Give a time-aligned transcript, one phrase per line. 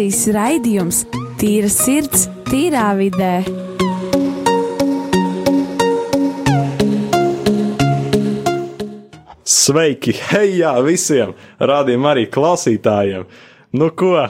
[0.00, 0.98] televīzijas raidījums
[1.36, 3.42] Tīra sirds, tīrā vidē.
[9.44, 10.14] Sveiki!
[10.30, 11.34] Hei, jā, visiem!
[11.60, 13.26] Rādījumam arī klausītājiem!
[13.76, 14.24] Nu, ko?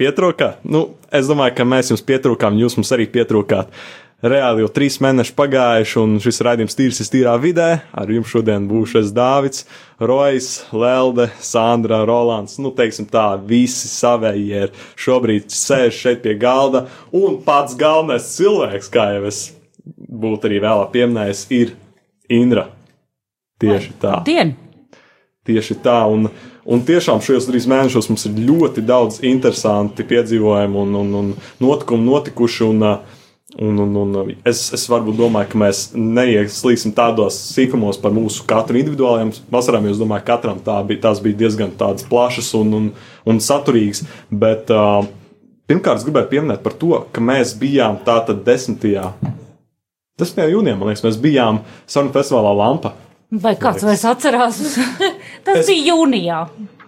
[0.00, 0.54] Pietrūkā?
[0.64, 3.68] Nu, es domāju, ka mēs jums pietrūkām, jūs mums arī pietrūkāt.
[4.22, 7.68] Reāli jau trīs mēneši pagājuši, un šis raidījums tīrs ir tīrā vidē.
[7.90, 9.64] Ar jums šodien būšu es Dāvids,
[9.98, 12.54] Rojas, Lelde, Sandra, Rolands.
[12.62, 18.90] Nu, teiksim tā, visi savējie ir šobrīd sēž šeit pie galda, un pats galvenais cilvēks,
[18.94, 19.40] kā jau es
[19.82, 21.72] būtu arī vēlāk pieminējis, ir
[22.30, 22.68] Indra.
[23.58, 24.20] Tieši tā.
[24.26, 24.54] Dien!
[25.42, 26.28] Tieši tā, un,
[26.62, 32.06] un tiešām šajos trīs mēnešos mums ir ļoti daudz interesanti piedzīvojumi un, un, un notikumi
[32.06, 32.62] notikuši.
[32.68, 32.86] Un,
[33.60, 38.80] un, un, un es, es varbūt domāju, ka mēs neieslīgsim tādos sīkumos par mūsu katru
[38.80, 42.88] individuālajiem vasarām, es domāju, ka katram tā bija, tās bija diezgan plašas un, un,
[43.28, 44.04] un saturīgas.
[44.30, 45.04] Bet uh,
[45.68, 48.78] pirmkārt, es gribēju pieminēt par to, ka mēs bijām tātad 10.
[50.20, 50.44] 10.
[50.52, 52.94] jūnijā, man liekas, mēs bijām Sarunu festivālā Lampa.
[53.42, 54.60] Vai kāds vairs atcerās?
[55.44, 56.44] tas es, bija jūnijā.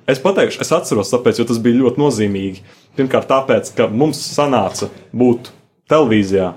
[0.09, 2.65] Es pateikšu, es atceros, tāpēc, jo tas bija ļoti nozīmīgi.
[2.97, 5.48] Pirmkārt, tāpēc, ka mums sanāca būt
[5.91, 6.53] televīzijā,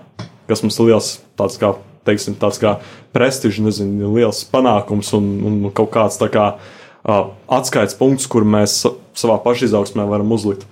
[0.48, 1.74] kas mums ir liels tāds kā,
[2.08, 2.78] teiksim, tāds kā
[3.16, 8.80] prestižs, nezinu, liels panākums un, un kaut kāds tā kā uh, atskaites punkts, kur mēs
[9.18, 10.68] savā pašizaugsmē varam uzlikt.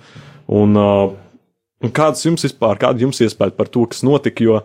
[0.46, 1.10] Un, uh,
[1.82, 4.60] un kāds jums vispār, kāda jums iespēja par to, kas notika, jo,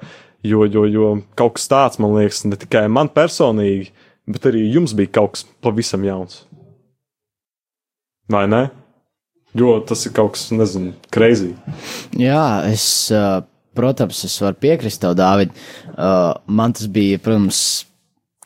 [0.45, 3.91] jo, jo, jo kaut kas tāds, man liekas, ne tikai man personīgi,
[4.29, 6.45] bet arī jums bija kaut kas pavisam jauns.
[8.31, 8.69] Vai ne?
[9.57, 11.51] Jo tas ir kaut kas, nezinu, kreizī.
[12.15, 12.85] Jā, es,
[13.77, 15.53] protams, es varu piekrist tev, Dāvid.
[16.47, 17.61] Man tas bija, protams,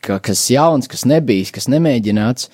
[0.02, 2.50] kas jauns, kas nebijis, kas nemēģināts.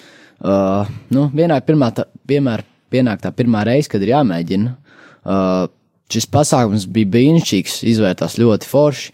[1.13, 4.77] Nu, vienā pirmā, tā, piemēr, pienāk tā pirmā reize, kad ir jāmēģina.
[6.13, 9.13] Šis pasākums bija brīnišķīgs, izvērtās ļoti forši.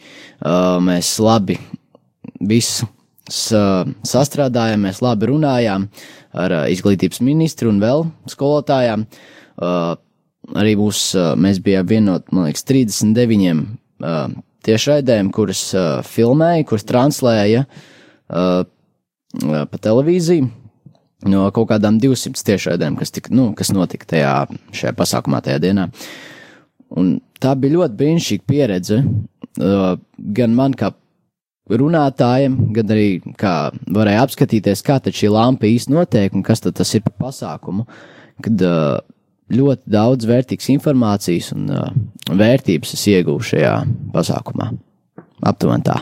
[0.87, 1.59] Mēs labi
[2.49, 2.89] visu
[3.29, 5.87] sastrādājām, mēs labi runājām
[6.39, 9.05] ar izglītības ministru un vēl skolotājām.
[10.57, 13.67] Arī mūs, mēs bijām vienot, man liekas, 39
[14.65, 15.67] tiešraidēm, kuras
[16.09, 17.67] filmēja, kuras translēja
[18.29, 20.49] pa televīziju.
[21.29, 24.35] No kaut kādām 200 tiešraidēm, kas, tika, nu, kas notika tajā,
[24.71, 25.89] šajā pasākumā, tajā dienā.
[26.95, 29.01] Un tā bija ļoti brīnišķīga pieredze.
[30.39, 30.93] Gan man kā
[31.69, 33.09] runātājiem, gan arī
[33.39, 33.55] kā
[33.93, 37.85] varēja apskatīties, kā šī lampa īsti notiek un kas tas ir par pasākumu.
[38.45, 39.01] Kad uh,
[39.53, 41.89] ļoti daudz vērtīgas informācijas un uh,
[42.29, 43.75] vērtības es iegūšu šajā
[44.15, 44.71] pasākumā.
[45.49, 46.01] Aptuveni tā.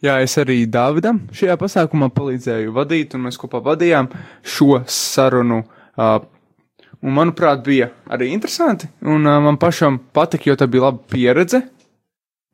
[0.00, 4.08] Jā, es arī Dāvidam šajā pasākumā palīdzēju vadīt, un mēs kopā vadījām
[4.46, 5.64] šo sarunu.
[6.00, 6.22] Uh,
[7.02, 11.64] un, manuprāt, bija arī interesanti, un uh, man pašam patika, jo tā bija laba pieredze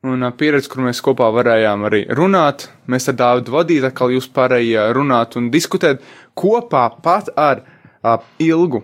[0.07, 2.67] un pieredze, kur mēs kopā varējām arī runāt.
[2.91, 6.03] Mēs ar Dāvidu vadītu, kā jūs pārējie runāt un diskutēt
[6.37, 8.83] kopā pat ar uh, Ilgu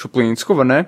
[0.00, 0.80] Šuplīnsku, vai ne?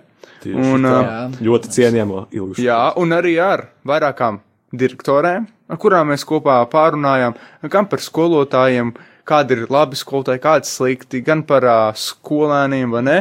[0.42, 2.58] Tieši un, tā, ļoti cienījamo Ilgu.
[2.62, 4.41] Jā, un arī ar vairākām
[4.75, 7.36] direktorēm, ar kurām mēs kopā pārunājām,
[7.72, 8.94] gan par skolotājiem,
[9.28, 13.20] kādi ir labi skolotāji, kādi slikti, gan par uh, skolēniem, vai ne?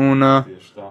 [0.00, 0.90] Un, uh,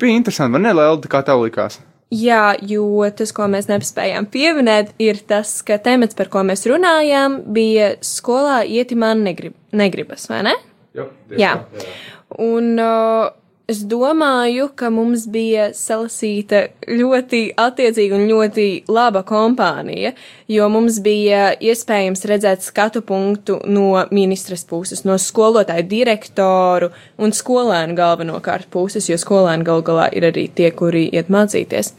[0.00, 1.80] bija interesanti, vai ne, Lelda, kā tev likās?
[2.14, 7.40] Jā, jo tas, ko mēs nespējām pieminēt, ir tas, ka temats, par ko mēs runājām,
[7.52, 10.54] bija skolā ieti man negrib, negribas, vai ne?
[10.96, 11.08] Jā.
[11.34, 11.50] jā.
[11.74, 11.96] jā.
[12.34, 13.28] Un uh,
[13.70, 20.12] es domāju, ka mums bija salasīta ļoti attiecīga un ļoti laba kompānija,
[20.50, 27.98] jo mums bija iespējams redzēt skatu punktu no ministras puses, no skolotāju direktoru un skolēnu
[27.98, 31.94] galvenokārt puses, jo skolēni gal galā ir arī tie, kuri iet mācīties.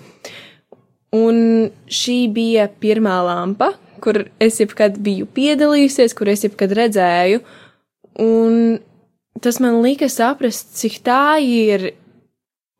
[1.16, 3.74] Un šī bija pirmā lampa,
[4.04, 7.42] kur es jebkad biju piedalījusies, kur es jebkad redzēju,
[8.24, 8.78] un
[9.42, 11.92] tas man lika saprast, cik tā ir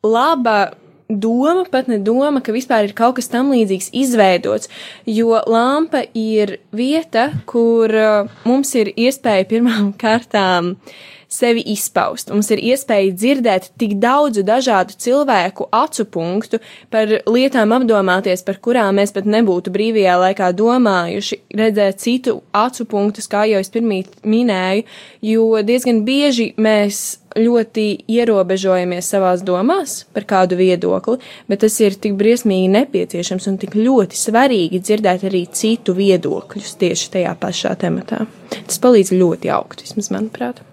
[0.06, 0.74] laba
[1.08, 4.72] doma, pat ne doma, ka vispār ir kaut kas tam līdzīgs izveidots,
[5.08, 12.32] jo lampa ir vieta, kur uh, mums ir iespēja pirmām kārtām uh, sevi izpaust.
[12.32, 16.62] Mums ir iespēja dzirdēt tik daudzu dažādu cilvēku acu punktu,
[16.94, 23.30] par lietām apdomāties, par kurām mēs pat nebūtu brīvajā laikā domājuši, redzēt citu acu punktus,
[23.32, 24.88] kā jau es pirmīt minēju,
[25.28, 31.20] jo diezgan bieži mēs ļoti ierobežojamies savās domās par kādu viedokli,
[31.50, 37.12] bet tas ir tik briesmīgi nepieciešams un tik ļoti svarīgi dzirdēt arī citu viedokļus tieši
[37.18, 38.26] tajā pašā tematā.
[38.58, 40.64] Tas palīdz ļoti augt, vismaz manuprāt.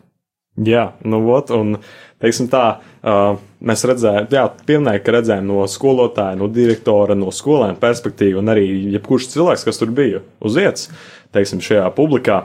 [0.54, 1.80] Jā, nu, ot, un
[2.22, 7.74] teiksim tā, uh, mēs redzējām, jā, pieminēja, ka redzējām no skolotāja, no direktora, no skolēna
[7.80, 10.92] perspektīvu, un arī jebkurš cilvēks, kas tur bija uz vietas,
[11.34, 12.44] teiksim, šajā publikā.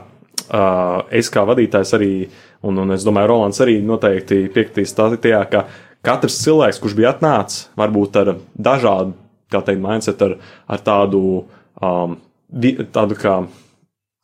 [0.50, 2.14] Uh, es kā vadītājs arī,
[2.66, 5.68] un, un es domāju, Rolands arī noteikti piekritīs tajā, ka
[6.02, 9.14] katrs cilvēks, kurš bija atnācis, varbūt ar dažādu,
[9.54, 11.44] kā teikt, mindset, ar, ar tādu,
[11.78, 12.18] um,
[12.90, 13.44] tādu kā,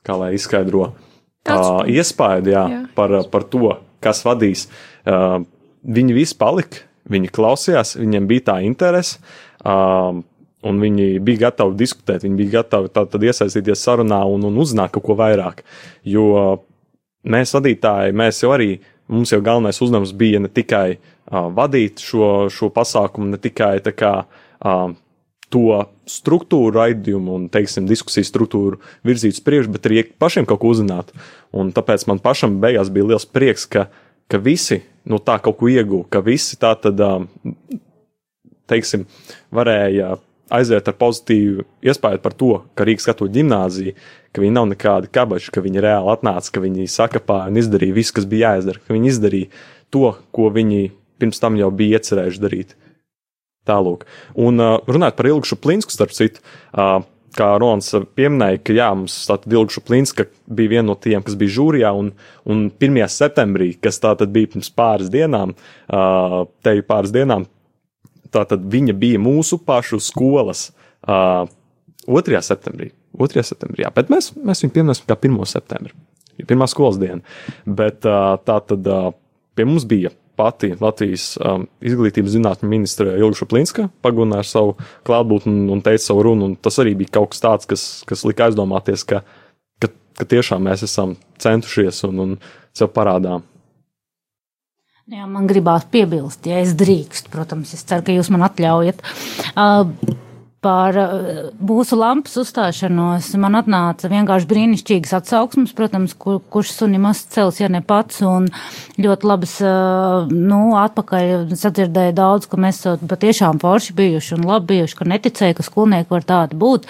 [0.01, 0.95] kā lai izskaidro,
[1.53, 2.81] uh, iespaidu jā, jā.
[2.97, 4.67] Par, par to, kas vadīs.
[5.05, 5.43] Uh,
[5.85, 9.19] viņi visi palika, viņi klausījās, viņiem bija tā interese.
[9.65, 10.23] Um,
[10.65, 15.05] un viņi bija gatavi diskutēt, viņi bija gatavi tā, iesaistīties sarunā un, un uzzināt kaut
[15.05, 15.61] ko vairāk.
[16.09, 16.25] Jo
[17.29, 18.79] mēs, vadītāji, mēs jau arī,
[19.11, 24.15] mums jau galvenais uzdevums bija ne tikai uh, vadīt šo, šo pasākumu, ne tikai kā,
[24.25, 24.87] uh,
[25.55, 30.73] to struktūru, raidījumu un, teiksim, diskusiju struktūru virzīt uz priekšu, bet arī pašiem kaut ko
[30.75, 31.15] uzzināt.
[31.55, 33.87] Un tāpēc man pašam beigās bija liels prieks, ka,
[34.31, 37.01] ka visi no tā kaut ko ieguva, ka visi tā tad,
[38.69, 39.05] teiksim,
[39.55, 40.17] varēja
[40.53, 43.95] aiziet ar pozitīvu iespēju par to, ka Rīgas katoļu ģimnāzija,
[44.35, 48.13] ka viņi nav nekādi kabači, ka viņi reāli atnāca, ka viņi sakapāja un izdarīja visu,
[48.17, 49.51] kas bija jāizdara, ka viņi izdarīja
[49.93, 50.91] to, ko viņi
[51.21, 52.75] pirms tam jau bija iecerējuši darīt.
[53.65, 54.05] Tālūk.
[54.37, 56.43] Un uh, runājot par Ilgu Šuplinsku, starp citu,
[56.77, 56.99] uh,
[57.35, 61.55] kā Rolands pieminēja, ka jā, mums tātad Ilga Šuplinska bija viena no tiem, kas bija
[61.57, 62.11] žūrijā, un,
[62.47, 63.01] un 1.
[63.11, 67.47] septembrī, kas tātad bija pirms pāris dienām, uh, te pāris dienām,
[68.33, 70.69] tātad viņa bija mūsu pašu skolas
[71.07, 71.45] uh,
[72.07, 72.43] 2.
[72.45, 72.91] septembrī.
[73.15, 73.45] 2.
[73.47, 75.39] septembrī, jā, bet mēs, mēs viņu pieminēsim kā 1.
[75.47, 75.95] septembri,
[76.43, 77.21] pirmā skolas diena.
[77.65, 79.11] Bet uh, tā tad uh,
[79.55, 84.75] pie mums bija pati Latvijas um, izglītības zinātņu ministre Ilga Šaplinska pagunāja ar savu
[85.07, 86.51] klātbūtni un, teica savu runu.
[86.61, 89.23] Tas arī bija kaut kas tāds, kas, kas lika aizdomāties, ka,
[89.81, 92.37] ka, ka tiešām mēs esam centušies un, un
[92.75, 93.45] sev parādām.
[95.05, 99.03] Jā, man gribās piebilst, ja es drīkstu, protams, es ceru, ka jūs man atļaujat.
[99.53, 100.15] Uh,
[100.65, 107.59] par eh, mūsu lampas uzstāšanos man atnāca vienkārši brīnišķīgas atsauksmes, protams, kur, kurš sunim cels,
[107.61, 108.47] ja ne pats, un
[109.01, 114.97] ļoti labas, eh, nu, atpakaļ sadzirdēju daudz, ka mēs patiešām forši bijuši un labi bijuši,
[114.97, 116.89] ka neticēju, ka skolnieki var tādi būt.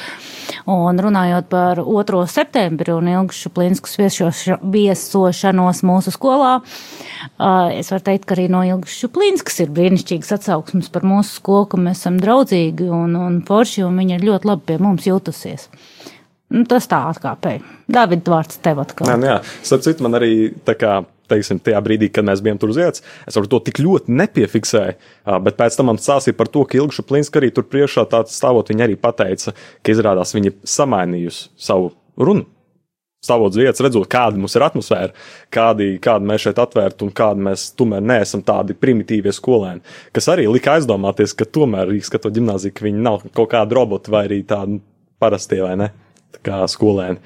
[0.71, 2.23] Un runājot par 2.
[2.31, 9.11] septembri un ilgšu plinskas viesošanos mūsu skolā, eh, es varu teikt, ka arī no ilgšu
[9.11, 13.83] plinskas ir brīnišķīgas atsauksmes par mūsu skolu, ka mēs esam draudzīgi un, un forši forši,
[13.85, 15.69] un viņa ir ļoti labi pie mums jutusies.
[16.53, 17.63] Nu, tas tā atkāpēja.
[17.89, 19.09] David, vārds tev atkal.
[19.09, 19.39] Jā, nu jā.
[19.65, 23.01] starp citu, man arī tā kā teiksim, tajā brīdī, kad mēs bijām tur uz vietas,
[23.25, 24.93] es to tik ļoti nepiefiksēju.
[25.41, 28.85] Bet pēc tam man stāstīja par to, ka Ilgša Plinska arī tur priekšā stāvot, viņa
[28.85, 32.45] arī pateica, ka izrādās viņa samainījusi savu runu
[33.25, 35.11] stāvot uz vietas, redzot, kāda mums ir atmosfēra,
[35.53, 39.83] kādi, kādi mēs šeit atvērti un kādi mēs tomēr neesam tādi primitīvie skolēni.
[40.15, 44.13] Kas arī lika aizdomāties, ka tomēr Rīgas katoļu ģimnāzija, ka viņi nav kaut kādi roboti
[44.13, 44.79] vai arī tādi
[45.21, 45.91] parastie vai ne,
[46.37, 47.21] tā kā skolēni.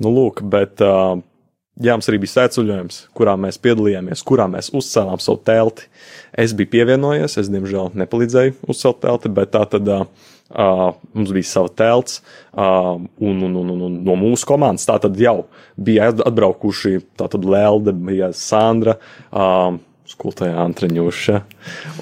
[0.00, 5.42] Nu, lūk, bet jā, mums arī bija sēcuļojums, kurā mēs piedalījāmies, kurā mēs uzcēlām savu
[5.44, 5.88] telti.
[6.32, 9.88] Es biju pievienojies, es diemžēl nepalīdzēju uzcelt telti, bet tā tad.
[9.88, 12.16] Uh, Uh, mums bija sava telts,
[12.58, 15.44] uh, un, un, un, un, un no mūsu komandas tā tad jau
[15.78, 16.96] bija atbraukuši
[17.44, 18.96] Lelde, bija Sandra,
[19.30, 19.76] uh,
[20.10, 21.36] skolotāja Antreņoša,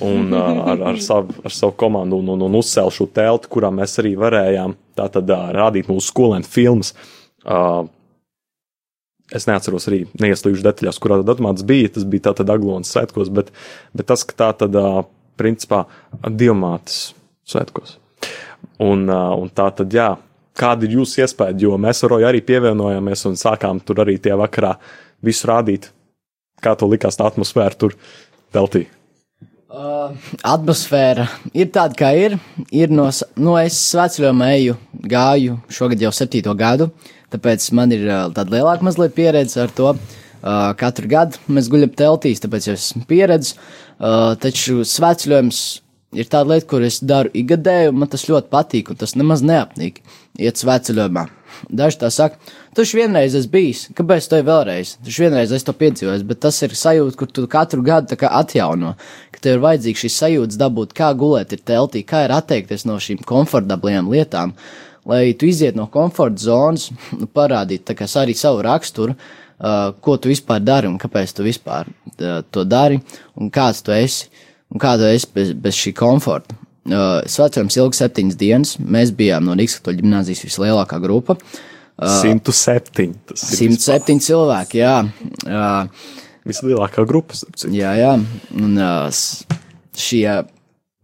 [0.09, 3.69] un uh, ar, ar, savu, ar savu komandu un, un, un uzcēlu šo telti, kurā
[3.75, 6.95] mēs arī varējām tātad uh, rādīt mūsu skolēnu filmas.
[7.45, 7.85] Uh,
[9.29, 11.91] Es neatceros arī neieslīgšu detaļās, kurā datumā tas bija.
[11.93, 13.51] Tas bija tātad Aglonas svētkos, bet,
[13.93, 15.03] bet tas, ka tā tad, uh,
[15.37, 15.85] principā,
[16.25, 17.11] diamātas
[17.45, 17.99] svētkos.
[18.79, 20.13] Un, un tā tad, jā,
[20.59, 24.37] kāda ir jūsu iespēja, jo mēs ar Roju arī pievienojāmies un sākām tur arī tie
[24.39, 24.77] vakarā
[25.25, 25.91] visu rādīt.
[26.63, 27.95] Kā to likās, tā atmosfēra tur
[28.55, 28.87] teltī?
[29.69, 30.15] Uh,
[30.49, 32.39] atmosfēra ir tāda, kā ir.
[32.73, 34.79] ir no, no es svētceļojumā eju,
[35.13, 36.89] gāju šogad jau septīto gadu,
[37.35, 39.93] tāpēc man ir tāda lielāka mazliet pieredze ar to.
[40.39, 43.59] Uh, katru gadu mēs guļam teltīs, tāpēc es esmu pieredzējis.
[43.99, 45.61] Uh, taču svētceļojums
[46.17, 50.01] ir tāda lieta, kur es daru ikgadēju, man tas ļoti patīk, un tas nemaz neapnīk.
[50.39, 51.25] Iet svētceļojumā.
[51.75, 52.39] Daži tā saka,
[52.77, 54.95] tu esi vienreiz esi bijis, kāpēc to vēlreiz?
[55.03, 58.95] Tu esi vienreiz es to piedzīvojis, bet tas ir sajūta, kur tu katru gadu atjauno,
[59.35, 63.01] ka tev ir vajadzīgs šis sajūta dabūt, kā gulēt ir teltī, kā ir atteikties no
[63.03, 64.55] šīm komfortablajām lietām,
[65.09, 70.63] lai tu iziet no komforta zonas, nu, parādīt arī savu raksturu, uh, ko tu vispār
[70.63, 73.01] dari un kāpēc tu vispār uh, to dari
[73.35, 74.29] un kāds tu esi.
[74.29, 76.57] Uh, un kāda es bez, bez šī komforta.
[76.89, 78.77] Uh, Svētceļojums ilga septiņas dienas.
[78.81, 81.37] Mēs bijām no Rīgas katoļu ģimnāzijas vislielākā grupa.
[81.99, 83.13] Uh, 107.
[83.35, 84.95] 107 cilvēki, jā.
[85.45, 86.15] Uh,
[86.49, 87.37] Vislielākā grupa.
[87.69, 88.15] Jā, jā.
[88.57, 89.59] Un, uh,
[89.99, 90.25] šie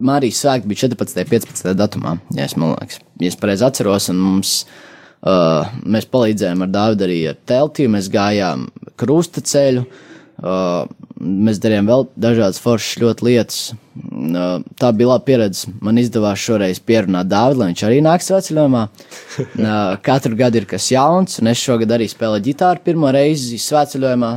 [0.04, 1.20] Marijas svētki bija 14.
[1.20, 1.68] un 15.
[1.78, 4.54] datumā, ja es, liekas, ja es pareizi atceros, mums,
[5.22, 8.66] uh, mēs palīdzējām ar Dāvidu arī ar telti, mēs gājām
[9.00, 10.13] krusta ceļu, uh,
[10.44, 13.60] mēs darījām vēl dažādas foršas ļoti lietas.
[13.94, 15.70] Uh, tā bija laba pieredze.
[15.84, 18.82] Man izdevās šoreiz pierunāt Dāvidu, lai viņš arī nāks svētceļojumā.
[19.38, 19.70] Uh,
[20.04, 24.34] katru gadu ir kas jauns, un es šogad arī spēlēju ģitāru pirmo reizi svētceļojumā,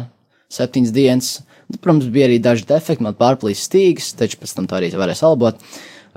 [0.58, 1.34] septiņas dienas.
[1.82, 5.60] Protams, bija arī daži defekti, man pārplīs stīgas, taču pēc tam to arī varēja salabot.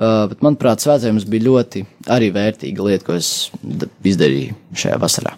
[0.01, 3.51] Uh, bet, manuprāt, svētceļojums bija ļoti arī vērtīga lieta, ko es
[4.07, 5.35] izdarīju šajā vasarā.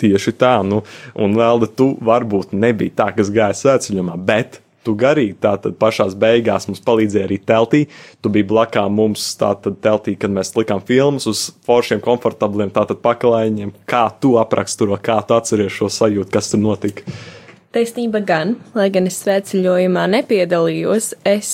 [0.00, 0.80] Tieši tā, nu,
[1.20, 6.66] un vēl tu varbūt nebija tā, kas gāja svētceļojumā, bet tu garīgi tātad pašā beigās
[6.68, 7.82] mums palīdzēja arī teltī.
[8.22, 13.74] Tu biji blakām mums tātad teltī, kad mēs likām filmas uz foršiem, komfortabliem tātad pakalēņiem.
[13.90, 17.04] Kā tu apraksturo, kā tu atceries šo sajūtu, kas tur notika?
[17.70, 21.52] Taisnība gan, lai gan es svētceļojumā nepiedalījos, es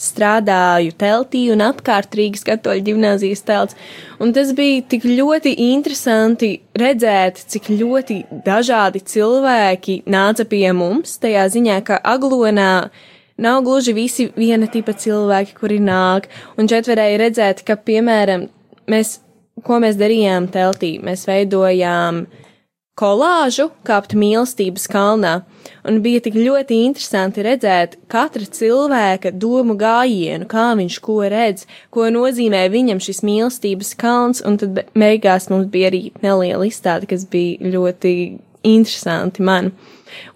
[0.00, 3.78] strādāju teltī un apkārt Rīgas katoļu ģimnāzijas telts.
[4.20, 11.46] Un tas bija tik ļoti interesanti redzēt, cik ļoti dažādi cilvēki nāca pie mums, tajā
[11.52, 12.72] ziņā, ka Aglonā
[13.40, 16.28] nav gluži visi viena tipa cilvēki, kuri nāk.
[16.60, 18.48] Un šeit varēja redzēt, ka, piemēram,
[18.90, 19.18] mēs,
[19.64, 22.24] ko mēs darījām teltī, mēs veidojām
[23.00, 25.40] kolāžu kāpt mīlestības kalnā,
[25.88, 31.64] un bija tik ļoti interesanti redzēt katra cilvēka domu gājienu, kā viņš ko redz,
[31.94, 37.24] ko nozīmē viņam šis mīlestības kalns, un tad beigās mums bija arī neliela izstāde, kas
[37.30, 38.14] bija ļoti
[38.68, 39.72] interesanti man.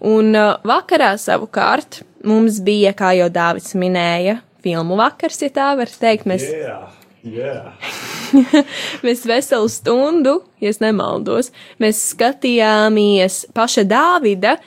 [0.01, 5.91] Un uh, vakarā savukārt mums bija, kā jau Dāvids minēja, filmu vakars, ja tā var
[5.91, 6.94] teikt, mēs Yeah.
[7.25, 7.73] Yeah.
[9.05, 11.49] mēs veselu stundu, ja nemaldos,
[11.81, 14.59] mēs skatījāmies paša Dāvida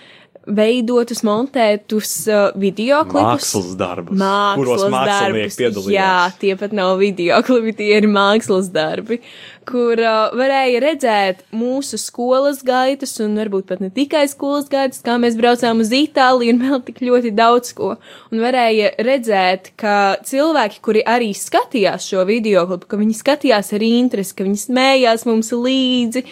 [0.48, 3.52] veidotus, montētus uh, video klipus.
[3.52, 5.94] Mākslas darbus, Mākslas kuros mākslinieki piedalījās.
[5.94, 9.20] Jā, tie pat nav video klipi, tie ir mākslas darbi,
[9.68, 15.18] kur uh, varēja redzēt mūsu skolas gaitas, un varbūt pat ne tikai skolas gaitas, kā
[15.20, 17.94] mēs braucām uz Itāliju un vēl tik ļoti daudz ko.
[18.32, 23.84] Un varēja redzēt, ka cilvēki, kuri arī skatījās šo video klipu, ka viņi skatījās ar
[23.84, 26.24] interesi, ka viņi smējās mums līdzi.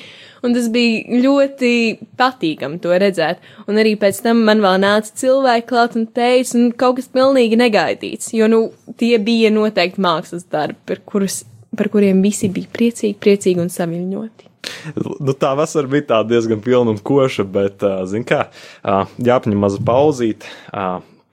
[0.44, 1.72] Un tas bija ļoti
[2.18, 3.40] patīkami to redzēt.
[3.70, 7.58] Un arī pēc tam man vēl nāca cilvēki klāt un teica, un kaut kas pilnīgi
[7.60, 8.62] negaidīts, jo, nu,
[9.00, 11.42] tie bija noteikti mākslas darbi, par, kurus,
[11.76, 14.52] par kuriem visi bija priecīgi, priecīgi un saviņoti.
[14.96, 18.48] Nu, tā vasara bija tā diezgan pilna un koša, bet, zin kā,
[18.82, 20.46] jāpaņem maza pauzīt,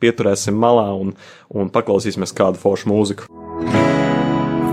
[0.03, 1.15] pieturēsim malā un,
[1.49, 3.29] un paklausīsimies kādu foršu mūziku.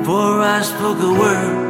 [0.00, 1.69] Before I spoke a word,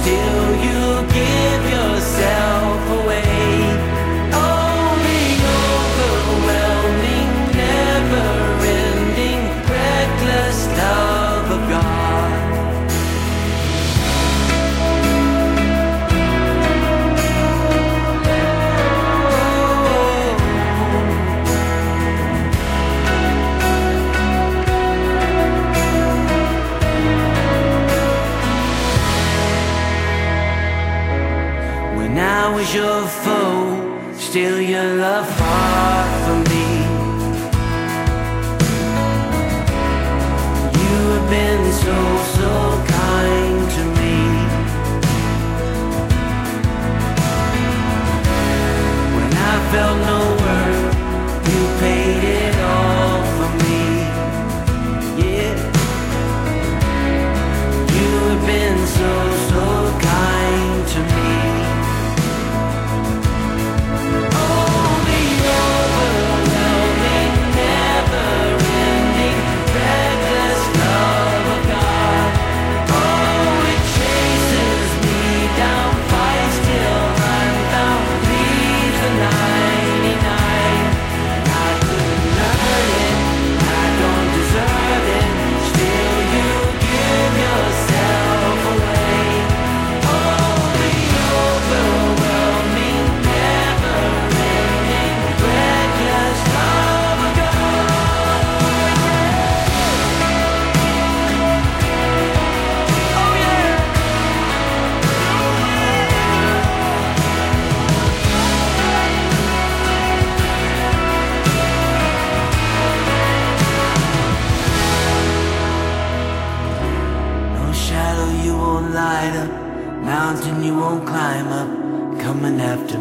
[0.00, 1.47] Still, you give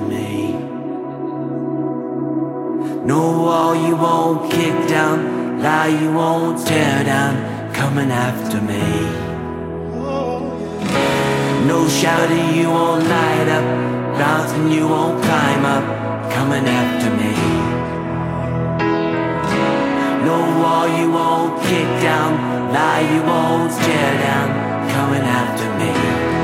[0.07, 0.53] me.
[3.05, 7.33] No wall you won't kick down, lie you won't tear down,
[7.73, 8.83] coming after me.
[11.67, 13.67] No shadow you won't light up,
[14.17, 15.85] mountain you won't climb up,
[16.31, 17.33] coming after me.
[20.29, 22.31] No wall you won't kick down,
[22.73, 24.49] lie you won't tear down,
[24.89, 26.36] coming after me.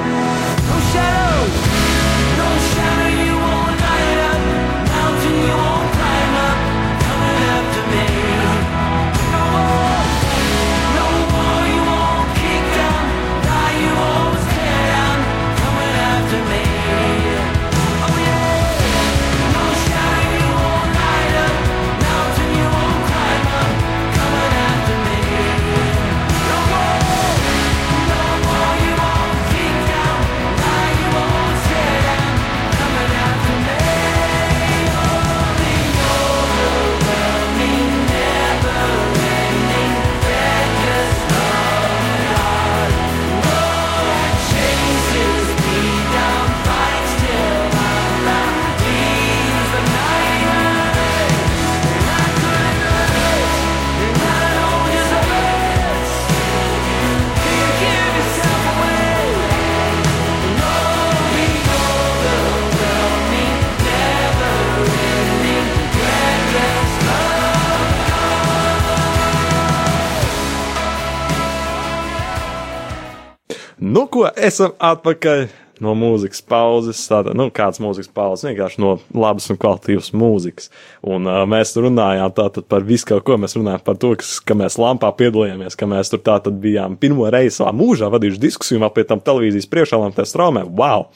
[74.44, 75.46] Esam atpakaļ
[75.84, 77.01] no mūzikas pauzes.
[77.10, 80.70] Tātad, nu, kāds mūzikas pauzes, vienkārši no labas un kvalitīvas mūzikas.
[81.16, 83.38] Un uh, mēs runājām tātad par visu kaut ko.
[83.42, 87.29] Mēs runājām par to, kas, ka mēs lampā piedalījāmies, ka mēs tur tātad bijām pirmo
[87.34, 90.68] reizi savā mūžā vadījuši diskusiju, vēl pie tam televīzijas priekšā, lai tā straumē.
[90.70, 91.10] Wow!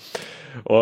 [0.65, 0.79] O,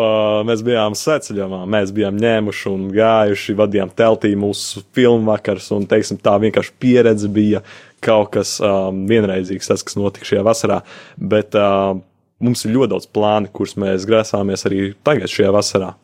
[0.48, 6.16] mēs bijām seceļojumā, mēs bijām ņēmuši un gājuši, vadījām teltī mūsu filmu vakars, un, teiksim,
[6.24, 7.60] tā vienkārši pieredze bija
[8.00, 10.80] kaut kas um, vienreizīgs, tas, kas notika šajā vasarā.
[11.20, 11.98] Bet uh,
[12.42, 15.94] mums ir ļoti daudz plānu, kurus mēs grasāmies arī tagad šajā vasarā.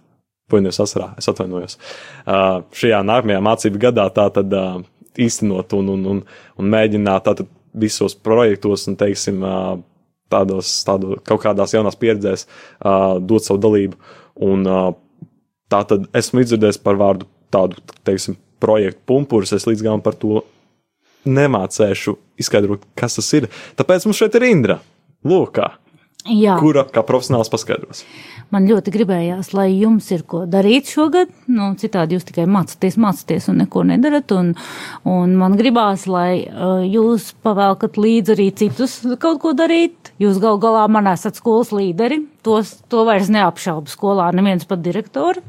[0.53, 1.79] Poņos vasarā, es atvainojos.
[2.27, 4.83] Uh, šajā nākamajā mācību gadā tā tad uh,
[5.21, 6.23] īstenot un, un, un,
[6.59, 9.77] un mēģināt tātad visos projektos un, teiksim, uh,
[10.33, 14.01] tādos, tādu, kaut kādās jaunās pieredzēs uh, dot savu dalību.
[14.45, 14.91] Un uh,
[15.73, 19.55] tā tad esmu izdzirdējis par vārdu tādu, teiksim, projektu pumpurus.
[19.57, 20.43] Es līdz galam par to
[21.29, 23.49] nemācēšu izskaidrot, kas tas ir.
[23.79, 24.79] Tāpēc mums šeit ir Indra.
[25.29, 25.69] Lūkā,
[26.31, 28.05] Jā, kura kā profesionāls paskaidros.
[28.55, 31.33] man ļoti gribējās, lai jums ir ko darīt šogad.
[31.51, 34.31] Nu, citādi jūs tikai mācāties, mācāties un neko nedarat.
[34.37, 34.53] Un,
[35.09, 40.13] un man gribās, lai uh, jūs pavēlkat līdzi arī citus kaut ko darīt.
[40.23, 42.23] Jūs gal galā man esat skolas līderi.
[42.47, 45.43] Tos, to vairs neapšaubu skolā neviens pat direktori.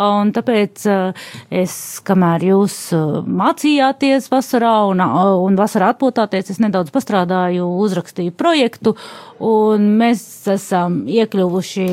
[0.00, 1.74] Un tāpēc uh, es,
[2.06, 8.94] kamēr jūs uh, mācījāties vasarā un, uh, un vasarā atpūtāties, es nedaudz pastrādāju, uzrakstīju projektu,
[9.42, 11.88] un mēs esam iekļuvuši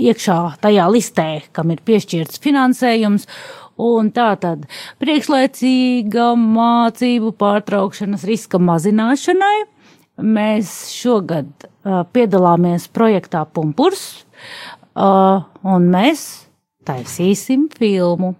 [0.00, 3.26] iekšā tajā listē, kam ir piešķirts finansējums.
[3.80, 4.66] Un tā tad
[5.00, 9.54] priekšlaicīga mācību pārtraukšanas riska mazināšanai
[10.20, 14.26] mēs šogad uh, piedalāmies projektā Pumpurs,
[14.96, 16.28] uh, un mēs
[16.90, 18.32] taisīsim filmu.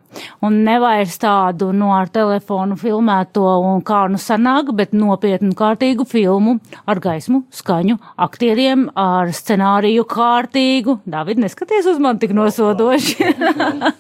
[0.45, 6.57] Un nevairs tādu no ar telefonu filmēto un kā nu sanāk, bet nopietnu kārtīgu filmu
[6.89, 10.99] ar gaismu, skaņu, aktieriem, ar scenāriju kārtīgu.
[11.11, 13.29] David, neskaties uz mani tik nosodoši.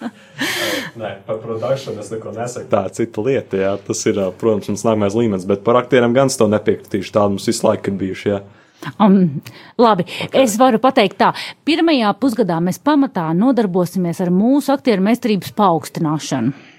[1.01, 2.71] Nē, par produkciju es neko nesaku.
[2.73, 3.61] Tā ir cita lieta.
[3.61, 3.75] Jā.
[3.87, 7.13] Tas ir, protams, mums nākamais līmenis, bet par aktieriem gan es to nepiekritīšu.
[7.15, 8.33] Tādu mums visu laiku ir bijuši.
[8.33, 8.41] Jā.
[8.99, 9.43] Um,
[9.81, 10.45] labi, okay.
[10.45, 11.31] es varu pateikt tā.
[11.69, 16.70] Pirmajā pusgadā mēs pamatā nodarbosimies ar mūsu aktieru meistarības paaugstināšanu.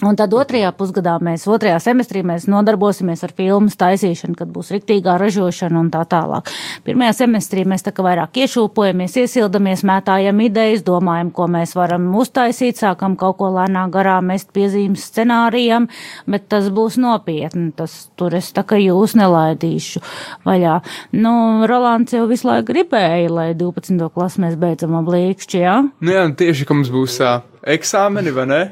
[0.00, 5.18] Un tad otrajā pusgadā mēs, otrajā semestrī mēs nodarbosimies ar filmu taisīšanu, kad būs riktīgā
[5.20, 6.48] ražošana un tā tālāk.
[6.86, 12.80] Pirmajā semestrī mēs tā kā vairāk iešūpojamies, iesildamies, mētājam idejas, domājam, ko mēs varam uztaisīt,
[12.80, 15.90] sākam kaut ko lēnām garām mest piezīmes scenārijam,
[16.24, 17.68] bet tas būs nopietni.
[17.76, 20.00] Tas tur es tā kā jūs nelaidīšu
[20.48, 20.80] vaļā.
[21.20, 21.34] Nu,
[21.68, 24.08] Rolands jau visu laiku gribēja, lai 12.
[24.16, 25.78] klasi mēs beidzam ablīkšķi, jā?
[26.00, 28.66] Nu jā, un tieši, ka mums būs uh, eksāmeni, vai ne?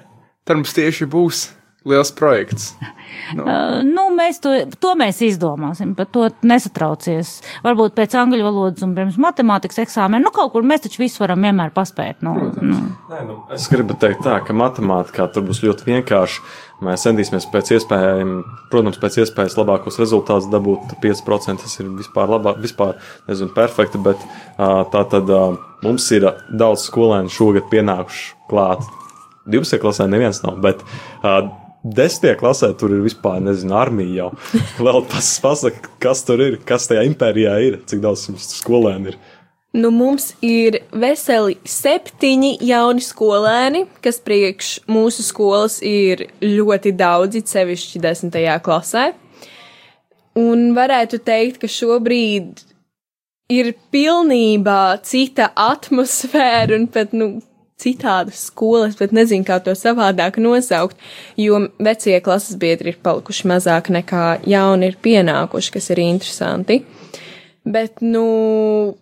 [0.48, 1.46] Tad mums tieši būs
[1.88, 2.70] liels projekts.
[3.32, 7.38] Uh, nu, mēs to, to mēs izdomāsim, par to nesatraucies.
[7.64, 11.44] Varbūt pēc angļu valodas un pirms matemātikas eksāmena, nu kaut kur mēs taču visu varam
[11.46, 12.22] vienmēr paspēt.
[12.24, 12.80] Nu, nu.
[13.12, 16.42] Nē, nu, es gribu teikt, tā, ka matemātikā tur būs ļoti vienkārši.
[16.84, 18.36] Mēs centīsimies pēc iespējām,
[18.72, 20.94] protams, pēc iespējas labākos rezultātus dabūt.
[21.02, 22.96] 5% tas ir vispār, labā, vispār
[23.28, 28.86] nezinu, perfekti, bet uh, tā tad uh, mums ir daudz skolēnu šogad pienākuši klāt.
[29.48, 29.80] 12.
[29.82, 30.84] klasē neviens nav, bet
[31.22, 31.48] uh,
[31.86, 34.28] Desmitajā klasē tur ir vispār, nezinu, armija jau.
[34.86, 39.18] Vēl tas pasaka, kas tur ir, kas tajā impērijā ir, cik daudz skolēnu ir.
[39.78, 48.00] Nu, mums ir veseli septiņi jauni skolēni, kas priekš mūsu skolas ir ļoti daudzi, sevišķi
[48.02, 49.10] desmitajā klasē.
[50.40, 52.64] Un varētu teikt, ka šobrīd
[53.52, 57.38] ir pilnībā cita atmosfēra un pat, nu,
[57.78, 60.98] citādas skolas, bet nezinu, kā to savādāk nosaukt,
[61.38, 66.80] jo vecie klases biedri ir palikuši mazāk nekā jauni ir pienākuši, kas ir interesanti.
[67.68, 68.96] Bet, nu,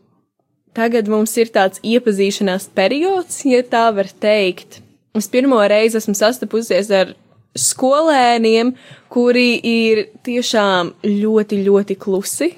[0.76, 4.82] tagad mums ir tāds iepazīšanās periods, ja tā var teikt.
[5.16, 7.14] Es pirmo reizi esmu sastapusies ar
[7.56, 8.74] skolēniem,
[9.08, 12.50] kuri ir tiešām ļoti, ļoti klusi,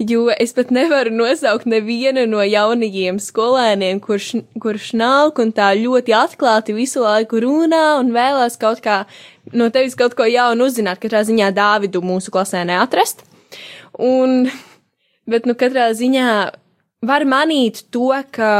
[0.00, 4.30] jo es pat nevaru nosaukt nevienu no jaunajiem skolēniem, kurš,
[4.62, 9.02] kurš nāk un tā ļoti atklāti visu laiku runā un vēlās kaut kā
[9.52, 11.02] no tevis kaut ko jaunu uzzināt.
[11.02, 13.26] Katrā ziņā Dāvidu mūsu klasē neatrast.
[14.00, 14.46] Un,
[15.28, 16.28] bet, nu, katrā ziņā
[17.04, 18.50] var manīt to, ka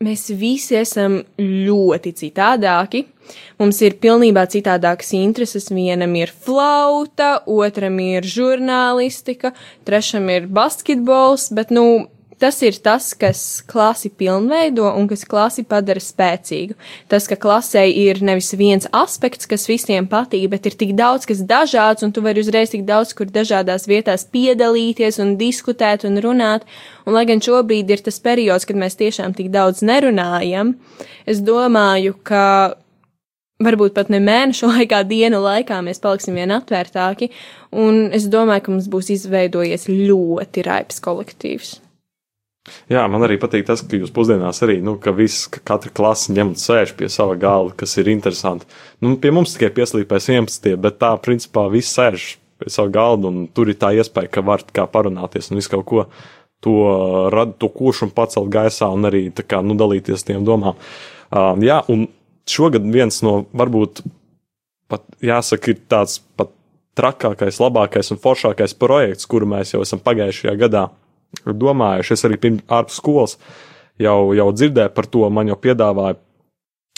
[0.00, 3.02] mēs visi esam ļoti citādāki.
[3.60, 5.68] Mums ir pilnībā citādākas intereses.
[5.68, 9.52] Vienam ir flauta, otram ir žurnālistika,
[9.84, 12.08] trešam ir basketbols, bet, nu,
[12.40, 16.76] tas ir tas, kas klasi pilnveido un kas klasi padara spēcīgu.
[17.12, 21.44] Tas, ka klasē ir nevis viens aspekts, kas visiem patīk, bet ir tik daudz, kas
[21.46, 26.64] dažāds, un tu vari uzreiz tik daudz, kur dažādās vietās piedalīties un diskutēt un runāt.
[27.06, 30.76] Un, lai gan šobrīd ir tas periods, kad mēs tiešām tik daudz nerunājam,
[31.28, 32.44] es domāju, ka
[33.60, 37.30] varbūt pat ne mēnešu laikā, dienu laikā mēs paliksim vien atvērtāki,
[37.76, 41.78] un es domāju, ka mums būs izveidojies ļoti raips kolektīvs.
[42.90, 46.34] Jā, man arī patīk tas, ka jūs pusdienās arī, nu, ka viss, ka katra klase
[46.34, 48.68] ņem un sēž pie sava galda, kas ir interesanti.
[49.02, 53.48] Nu, pie mums tikai pieslīpēs 11, bet tā, principā, viss sēž pie sava galda, un
[53.54, 56.06] tur ir tā iespēja, ka var kā parunāties un visu kaut ko
[56.60, 56.76] to
[57.32, 60.76] rada, to košumu pacelt gaisā un arī, tā kā, nu, dalīties tiem domām.
[61.30, 62.08] Uh, jā, un
[62.50, 64.02] šogad viens no, varbūt,
[64.90, 66.52] pat jāsaka, ir tāds pat
[66.98, 70.88] trakākais, labākais un foršākais projekts, kuru mēs jau esam pagājušajā gadā
[71.46, 72.16] domājuši.
[72.16, 73.36] Es arī pirms ārpus skolas
[74.00, 76.18] jau, jau dzirdēju par to, man jau piedāvāja.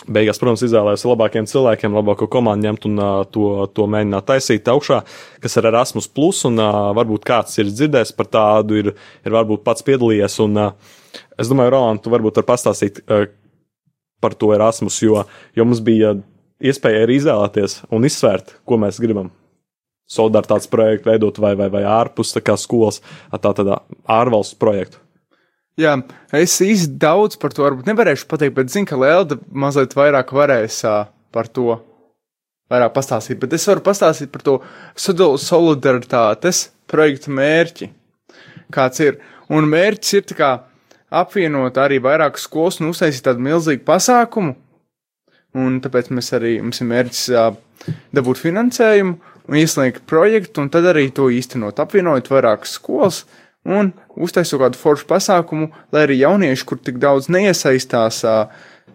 [0.02, 4.98] Beigās, protams, izvēlējos labākiem cilvēkiem, labāko komandu ņemt un uh, to, to mēģināt taisīt augšā,
[5.44, 8.88] kas ir Erasmus, plus, un uh, varbūt kāds ir dzirdējis par tādu, ir,
[9.22, 10.40] ir varbūt pats piedalījies.
[10.42, 13.28] Un, uh, es domāju, Roland, tu varbūt var pastāstīt uh,
[14.22, 15.22] par to Erasmus, jo,
[15.54, 16.16] jo mums bija
[16.58, 19.30] iespēja arī izvēlēties un izsvērt, ko mēs gribam
[20.12, 23.00] solidaritātes projektu veidot vai, vai, vai ārpus kā, skolas,
[23.32, 25.02] tā tādā ārvalstu projektu.
[25.80, 25.94] Jā,
[26.36, 30.82] es īsti daudz par to varbūt nevarēšu pateikt, bet zinu, ka Lēlda mazliet vairāk varēs
[30.84, 31.78] uh, par to
[32.72, 33.40] vairāk pastāstīt.
[33.40, 34.58] Bet es varu pastāstīt par to
[35.00, 37.88] solidaritātes projektu mērķi,
[38.72, 39.22] kāds ir.
[39.52, 40.52] Un mērķis ir kā
[41.12, 44.54] apvienot arī vairākas skolas un uztaisīt tādu milzīgu pasākumu.
[45.56, 47.56] Un tāpēc mēs arī mums ir mērķis uh,
[48.16, 53.22] dabūt finansējumu ieslēgt projektu, un tad arī to īstenot, apvienojot vairākas skolas
[53.66, 58.22] un uztaisot kādu foršu pasākumu, lai arī jaunieši, kur tik daudz neiesaistās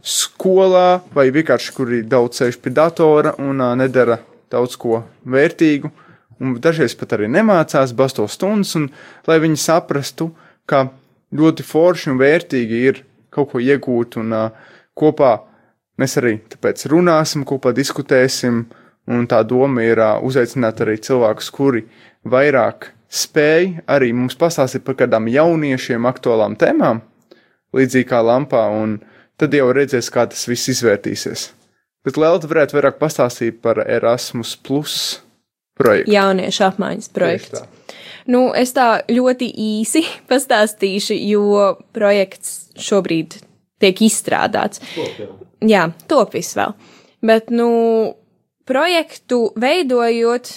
[0.08, 4.20] skolā, vai vienkārši kuri daudz sēž pie datora un nedara
[4.52, 5.92] daudz ko vērtīgu,
[6.40, 8.90] un dažreiz pat arī nemācās, basto stundas, un
[9.28, 10.32] lai viņi saprastu,
[10.68, 10.88] ka
[11.36, 14.36] ļoti forši un vērtīgi ir kaut ko iegūt, un
[14.98, 15.32] kopā
[16.00, 21.52] mēs arī tāpēc runāsim, kopā diskutēsim, uh, Un tā doma ir uh, uzaicināt arī cilvēkus,
[21.56, 21.86] kuri
[22.28, 27.00] vairāk spēj arī mums pastāstīt par kādām jauniešiem aktuālām tēmām,
[27.76, 28.98] līdzīgi kā lampā, un
[29.40, 31.52] tad jau redzēs, kā tas viss izvērtīsies.
[32.08, 34.98] Bet Lelta varētu vairāk pastāstīt par Erasmus Plus
[35.80, 36.12] projektu.
[36.12, 37.64] Jauniešu apmaiņas projektu.
[38.28, 43.40] Nu, es tā ļoti īsi pastāstīšu, jo projekts šobrīd
[43.82, 44.82] tiek izstrādāts.
[44.96, 45.28] Top, jā.
[45.70, 46.74] jā, top viss vēl.
[47.28, 47.68] Bet, nu,
[48.68, 50.50] Projektu veidojot,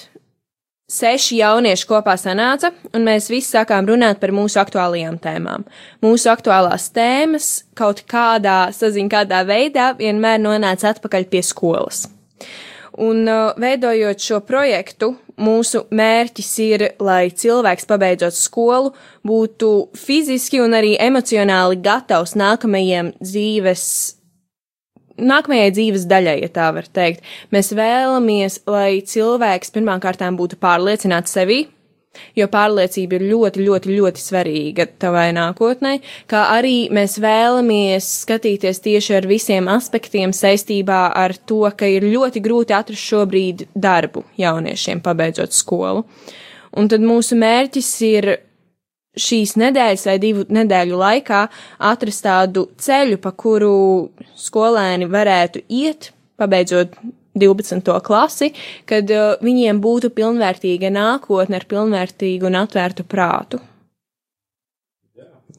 [0.91, 5.63] seši jaunieši kopā sanāca, un mēs visi sākām runāt par mūsu aktuālajām tēmām.
[6.03, 12.09] Mūsu aktuālās tēmas kaut kādā, saziņā, kādā veidā vienmēr nonāca atpakaļ pie skolas.
[12.99, 18.91] Un uh, veidojot šo projektu, mūsu mērķis ir, lai cilvēks pabeidzot skolu
[19.23, 23.87] būtu fiziski un arī emocionāli gatavs nākamajiem dzīves
[25.19, 27.27] nākamajai dzīves daļai, ja tā var teikt.
[27.55, 31.65] Mēs vēlamies, lai cilvēks pirmkārt būtu pārliecināts sevi,
[32.35, 35.97] jo pārliecība ir ļoti, ļoti, ļoti svarīga tavai nākotnē,
[36.31, 42.43] kā arī mēs vēlamies skatīties tieši ar visiem aspektiem saistībā ar to, ka ir ļoti
[42.45, 46.05] grūti atrast šobrīd darbu jauniešiem, pabeidzot skolu.
[46.79, 48.31] Un tad mūsu mērķis ir
[49.19, 51.45] šīs nedēļas vai divu nedēļu laikā
[51.91, 53.73] atrast tādu ceļu, pa kuru
[54.39, 56.95] skolēni varētu iet, pabeidzot
[57.39, 57.93] 12.
[58.07, 58.53] klasi,
[58.91, 63.61] kad uh, viņiem būtu pilnvērtīga nākotne ar pilnvērtīgu un atvērtu prātu.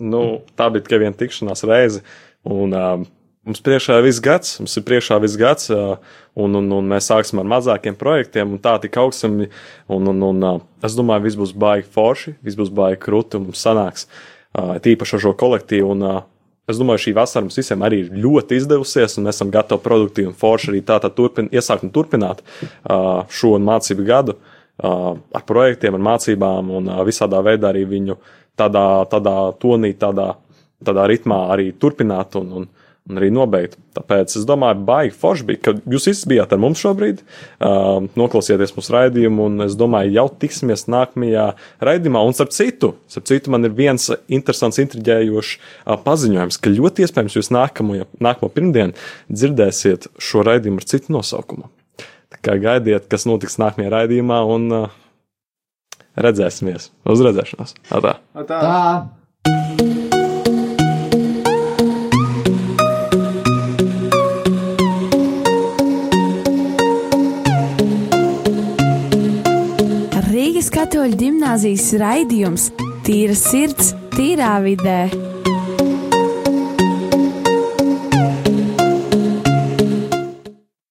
[0.01, 2.01] Nu, tā bija tikai viena tikšanās reize.
[2.47, 3.03] Un, uh,
[3.41, 7.39] Mums priekšā ir viss gads, mums ir priekšā viss gads, un, un, un mēs sāksim
[7.41, 9.47] ar mazākiem projektiem, un tā tik augsim.
[9.89, 10.43] Un, un, un,
[10.85, 14.05] es domāju, viss būs baigi forši, viss būs baigi krūti, un mums sanāks
[14.53, 15.95] tīpaši ar šo kolektīvu.
[15.95, 16.21] Un,
[16.69, 20.37] es domāju, šī vasara mums visiem arī ir ļoti izdevusies, un esam gatavi produktīvi un
[20.37, 22.43] forši arī tātad turpin, iesākt un turpināt
[23.33, 24.35] šo mācību gadu
[24.85, 28.19] ar projektiem, ar mācībām un visādā veidā arī viņu
[28.53, 30.35] tādā, tādā tonī, tādā,
[30.85, 32.69] tādā ritmā arī turpināt un, un,
[33.11, 33.75] un arī nobeigt.
[33.97, 38.73] Tāpēc es domāju, baigi forši bija, ka jūs visi bijāt ar mums šobrīd, uh, noklausieties
[38.77, 41.49] mūsu raidījumu, un es domāju, jau tiksimies nākamajā
[41.83, 42.23] raidījumā.
[42.23, 47.37] Un starp citu, starp citu man ir viens interesants, intriģējošs uh, paziņojums, ka ļoti iespējams
[47.37, 48.95] jūs nākamo, nākamo pirmdienu
[49.29, 51.71] dzirdēsiet šo raidījumu ar citu nosaukumu.
[52.31, 54.99] Tā kā gaidiet, kas notiks nākamajā raidījumā, un uh,
[56.15, 56.93] redzēsimies.
[57.11, 57.75] Uz redzēšanos!
[57.91, 58.19] Tā!
[58.39, 58.45] Tā.
[58.47, 58.77] Tā.
[71.51, 72.69] Gimnāzijas raidījums
[73.03, 75.30] Tīra sirds, tīrā vidē.